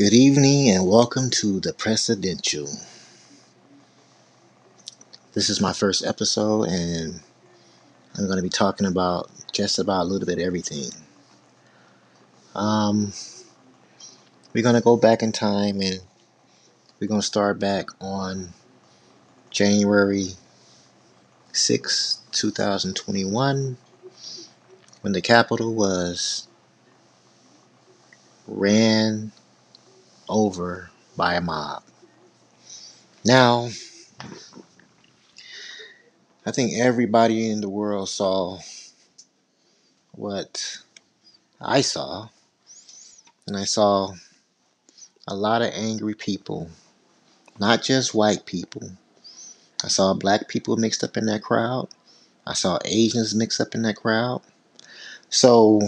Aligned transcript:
Good 0.00 0.14
evening 0.14 0.70
and 0.70 0.88
welcome 0.88 1.28
to 1.28 1.60
the 1.60 1.74
Presidential. 1.74 2.66
This 5.34 5.50
is 5.50 5.60
my 5.60 5.74
first 5.74 6.06
episode 6.06 6.68
and 6.68 7.20
I'm 8.16 8.24
going 8.24 8.38
to 8.38 8.42
be 8.42 8.48
talking 8.48 8.86
about 8.86 9.30
just 9.52 9.78
about 9.78 10.04
a 10.04 10.08
little 10.08 10.26
bit 10.26 10.38
everything. 10.38 10.90
Um, 12.54 13.12
we're 14.54 14.62
going 14.62 14.74
to 14.74 14.80
go 14.80 14.96
back 14.96 15.22
in 15.22 15.32
time 15.32 15.82
and 15.82 16.00
we're 16.98 17.08
going 17.08 17.20
to 17.20 17.26
start 17.26 17.58
back 17.58 17.90
on 18.00 18.54
January 19.50 20.28
6, 21.52 22.22
2021, 22.32 23.76
when 25.02 25.12
the 25.12 25.20
Capitol 25.20 25.74
was 25.74 26.48
ran 28.46 29.32
over 30.30 30.90
by 31.16 31.34
a 31.34 31.40
mob. 31.40 31.82
Now, 33.24 33.68
I 36.46 36.52
think 36.52 36.72
everybody 36.74 37.50
in 37.50 37.60
the 37.60 37.68
world 37.68 38.08
saw 38.08 38.58
what 40.12 40.78
I 41.60 41.82
saw, 41.82 42.28
and 43.46 43.56
I 43.56 43.64
saw 43.64 44.14
a 45.28 45.34
lot 45.34 45.60
of 45.62 45.72
angry 45.74 46.14
people, 46.14 46.70
not 47.58 47.82
just 47.82 48.14
white 48.14 48.46
people. 48.46 48.92
I 49.84 49.88
saw 49.88 50.14
black 50.14 50.48
people 50.48 50.76
mixed 50.76 51.04
up 51.04 51.16
in 51.16 51.26
that 51.26 51.42
crowd. 51.42 51.88
I 52.46 52.54
saw 52.54 52.78
Asians 52.84 53.34
mixed 53.34 53.60
up 53.60 53.74
in 53.74 53.82
that 53.82 53.96
crowd. 53.96 54.42
So 55.28 55.80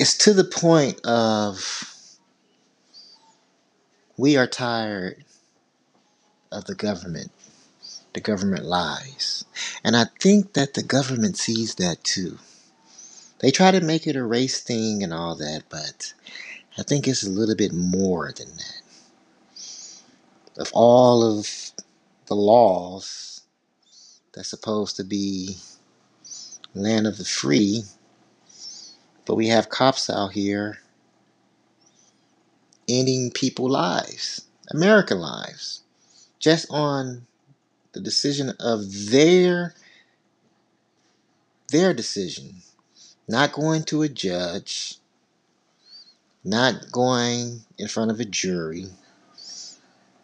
it's 0.00 0.16
to 0.16 0.32
the 0.32 0.44
point 0.44 0.98
of 1.04 2.16
we 4.16 4.34
are 4.38 4.46
tired 4.46 5.22
of 6.50 6.64
the 6.64 6.74
government. 6.74 7.30
The 8.14 8.22
government 8.22 8.64
lies. 8.64 9.44
And 9.84 9.94
I 9.94 10.06
think 10.18 10.54
that 10.54 10.72
the 10.72 10.82
government 10.82 11.36
sees 11.36 11.74
that 11.74 12.02
too. 12.02 12.38
They 13.40 13.50
try 13.50 13.72
to 13.72 13.82
make 13.82 14.06
it 14.06 14.16
a 14.16 14.24
race 14.24 14.62
thing 14.62 15.02
and 15.02 15.12
all 15.12 15.34
that, 15.34 15.64
but 15.68 16.14
I 16.78 16.82
think 16.82 17.06
it's 17.06 17.22
a 17.22 17.28
little 17.28 17.54
bit 17.54 17.74
more 17.74 18.32
than 18.34 18.48
that. 18.56 18.80
Of 20.56 20.70
all 20.72 21.22
of 21.22 21.72
the 22.24 22.36
laws 22.36 23.42
that's 24.32 24.48
supposed 24.48 24.96
to 24.96 25.04
be 25.04 25.58
land 26.74 27.06
of 27.06 27.18
the 27.18 27.26
free, 27.26 27.84
but 29.30 29.36
we 29.36 29.46
have 29.46 29.68
cops 29.68 30.10
out 30.10 30.32
here 30.32 30.80
ending 32.88 33.30
people 33.30 33.68
lives, 33.70 34.46
American 34.72 35.20
lives, 35.20 35.84
just 36.40 36.66
on 36.68 37.28
the 37.92 38.00
decision 38.00 38.50
of 38.58 38.82
their 39.08 39.72
their 41.68 41.94
decision, 41.94 42.56
not 43.28 43.52
going 43.52 43.84
to 43.84 44.02
a 44.02 44.08
judge, 44.08 44.96
not 46.42 46.90
going 46.90 47.60
in 47.78 47.86
front 47.86 48.10
of 48.10 48.18
a 48.18 48.24
jury. 48.24 48.86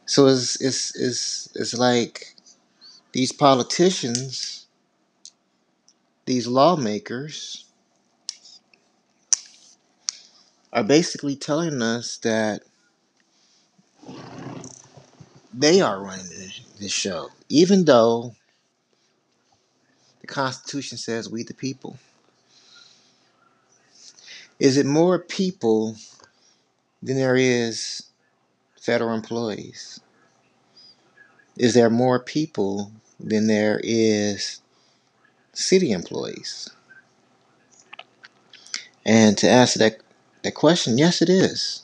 So 0.07 0.27
it's 0.27 0.61
it's 0.61 0.97
it's 0.97 1.49
it's 1.55 1.75
like 1.75 2.35
these 3.13 3.31
politicians, 3.31 4.67
these 6.25 6.49
lawmakers 6.49 7.66
are 10.77 10.85
basically 10.85 11.35
telling 11.35 11.81
us 11.81 12.19
that 12.19 12.61
they 15.55 15.81
are 15.81 16.05
running 16.05 16.27
this 16.79 16.93
show, 16.93 17.31
even 17.49 17.87
though 17.87 18.35
the 20.21 20.27
Constitution 20.27 20.99
says 20.99 21.31
we 21.31 21.43
the 21.43 21.55
people. 21.55 21.97
Is 24.61 24.77
it 24.77 24.85
more 24.85 25.19
people 25.19 25.97
than 27.03 27.17
there 27.17 27.37
is 27.37 28.03
federal 28.79 29.15
employees? 29.15 29.99
Is 31.57 31.73
there 31.73 31.89
more 31.89 32.21
people 32.21 32.93
than 33.19 33.47
there 33.47 33.81
is 33.83 34.61
city 35.55 35.91
employees? 35.91 36.69
And 39.07 39.39
to 39.39 39.49
answer 39.49 39.79
that, 39.79 40.01
that 40.47 40.55
question, 40.55 40.97
yes, 40.97 41.21
it 41.21 41.29
is. 41.29 41.83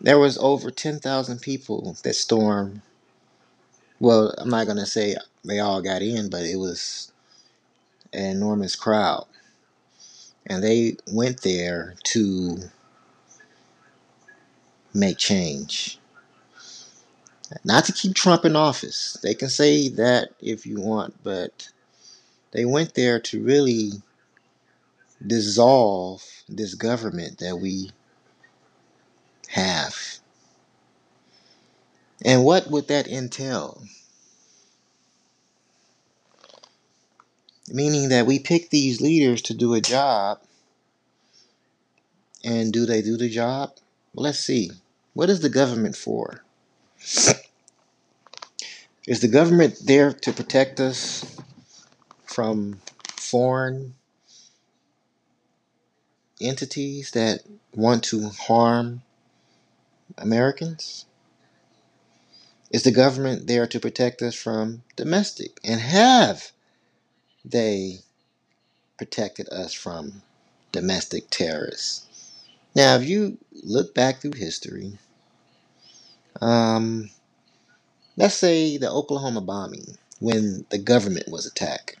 There 0.00 0.20
was 0.20 0.38
over 0.38 0.70
10,000 0.70 1.40
people 1.40 1.96
that 2.04 2.14
stormed. 2.14 2.80
Well, 3.98 4.32
I'm 4.38 4.48
not 4.48 4.66
going 4.66 4.78
to 4.78 4.86
say 4.86 5.16
they 5.44 5.58
all 5.58 5.82
got 5.82 6.00
in, 6.00 6.30
but 6.30 6.44
it 6.44 6.54
was 6.54 7.10
an 8.12 8.36
enormous 8.36 8.76
crowd. 8.76 9.26
And 10.46 10.62
they 10.62 10.96
went 11.10 11.42
there 11.42 11.96
to 12.04 12.58
make 14.94 15.18
change. 15.18 15.98
Not 17.64 17.84
to 17.86 17.92
keep 17.92 18.14
Trump 18.14 18.44
in 18.44 18.54
office. 18.54 19.18
They 19.24 19.34
can 19.34 19.48
say 19.48 19.88
that 19.88 20.28
if 20.40 20.64
you 20.66 20.80
want, 20.80 21.16
but 21.24 21.68
they 22.52 22.64
went 22.64 22.94
there 22.94 23.18
to 23.18 23.42
really 23.42 23.90
dissolve 25.24 26.24
this 26.48 26.74
government 26.74 27.38
that 27.38 27.56
we 27.56 27.90
have. 29.48 29.94
And 32.24 32.44
what 32.44 32.70
would 32.70 32.88
that 32.88 33.08
entail? 33.08 33.82
Meaning 37.70 38.08
that 38.08 38.26
we 38.26 38.38
pick 38.38 38.70
these 38.70 39.00
leaders 39.00 39.42
to 39.42 39.54
do 39.54 39.74
a 39.74 39.80
job, 39.80 40.40
and 42.42 42.72
do 42.72 42.86
they 42.86 43.02
do 43.02 43.16
the 43.16 43.28
job? 43.28 43.72
Well, 44.14 44.24
let's 44.24 44.38
see. 44.38 44.70
What 45.12 45.28
is 45.28 45.40
the 45.40 45.50
government 45.50 45.96
for? 45.96 46.44
Is 49.06 49.20
the 49.20 49.28
government 49.28 49.80
there 49.84 50.12
to 50.12 50.32
protect 50.32 50.80
us 50.80 51.36
from 52.24 52.80
foreign 53.16 53.94
entities 56.40 57.12
that 57.12 57.42
want 57.74 58.04
to 58.04 58.28
harm 58.28 59.02
Americans? 60.16 61.06
Is 62.70 62.82
the 62.82 62.90
government 62.90 63.46
there 63.46 63.66
to 63.66 63.80
protect 63.80 64.20
us 64.22 64.34
from 64.34 64.82
domestic? 64.96 65.58
And 65.64 65.80
have 65.80 66.52
they 67.44 68.00
protected 68.98 69.48
us 69.48 69.72
from 69.72 70.22
domestic 70.72 71.30
terrorists? 71.30 72.06
Now, 72.74 72.96
if 72.96 73.08
you 73.08 73.38
look 73.64 73.94
back 73.94 74.20
through 74.20 74.32
history, 74.32 74.98
um, 76.40 77.10
let's 78.16 78.34
say 78.34 78.76
the 78.76 78.90
Oklahoma 78.90 79.40
bombing, 79.40 79.96
when 80.20 80.66
the 80.70 80.78
government 80.78 81.28
was 81.28 81.46
attacked, 81.46 81.96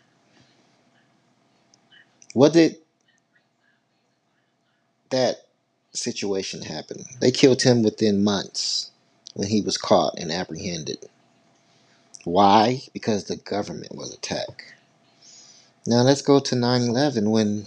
what 2.34 2.52
did 2.52 2.76
that 5.10 5.46
situation 5.92 6.62
happen? 6.62 7.04
They 7.20 7.30
killed 7.30 7.62
him 7.62 7.82
within 7.82 8.24
months 8.24 8.90
when 9.34 9.48
he 9.48 9.60
was 9.60 9.78
caught 9.78 10.18
and 10.18 10.30
apprehended. 10.30 11.08
Why? 12.24 12.82
Because 12.92 13.24
the 13.24 13.36
government 13.36 13.94
was 13.94 14.12
attacked. 14.12 14.74
Now 15.86 16.02
let's 16.02 16.22
go 16.22 16.38
to 16.40 16.54
9 16.54 16.82
11 16.82 17.30
when 17.30 17.66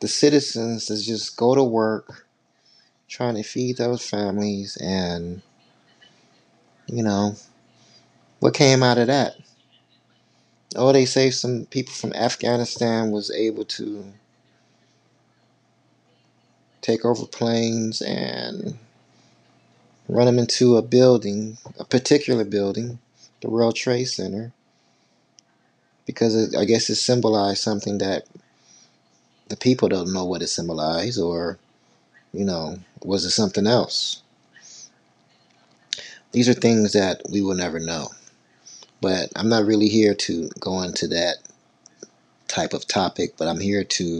the 0.00 0.08
citizens 0.08 0.88
just 0.88 1.36
go 1.36 1.54
to 1.54 1.62
work 1.62 2.26
trying 3.08 3.36
to 3.36 3.42
feed 3.44 3.76
those 3.76 4.08
families 4.08 4.76
and 4.80 5.42
you 6.86 7.02
know 7.02 7.36
what 8.40 8.54
came 8.54 8.82
out 8.82 8.98
of 8.98 9.06
that 9.06 9.34
oh 10.74 10.92
they 10.92 11.04
saved 11.04 11.34
some 11.36 11.66
people 11.66 11.92
from 11.92 12.12
afghanistan 12.14 13.12
was 13.12 13.30
able 13.30 13.64
to 13.64 14.04
take 16.82 17.04
over 17.04 17.26
planes 17.26 18.02
and 18.02 18.78
run 20.08 20.26
them 20.26 20.38
into 20.38 20.76
a 20.76 20.82
building 20.82 21.56
a 21.78 21.84
particular 21.84 22.44
building 22.44 22.98
the 23.40 23.48
world 23.48 23.74
trade 23.74 24.04
center 24.04 24.52
because 26.06 26.34
it, 26.36 26.58
i 26.58 26.64
guess 26.64 26.90
it 26.90 26.96
symbolized 26.96 27.62
something 27.62 27.98
that 27.98 28.26
the 29.48 29.56
people 29.56 29.88
don't 29.88 30.12
know 30.12 30.24
what 30.24 30.42
it 30.42 30.48
symbolized 30.48 31.18
or 31.18 31.58
you 32.32 32.44
know, 32.44 32.78
was 33.04 33.24
it 33.24 33.30
something 33.30 33.66
else? 33.66 34.22
These 36.32 36.48
are 36.48 36.54
things 36.54 36.92
that 36.92 37.22
we 37.30 37.42
will 37.42 37.54
never 37.54 37.78
know. 37.78 38.08
But 39.00 39.30
I'm 39.36 39.48
not 39.48 39.66
really 39.66 39.88
here 39.88 40.14
to 40.14 40.48
go 40.60 40.82
into 40.82 41.08
that 41.08 41.36
type 42.48 42.72
of 42.72 42.86
topic, 42.86 43.34
but 43.36 43.48
I'm 43.48 43.60
here 43.60 43.84
to 43.84 44.04